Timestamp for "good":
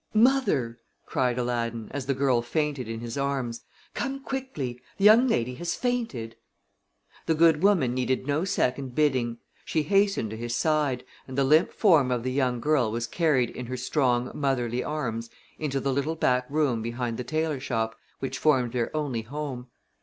7.35-7.61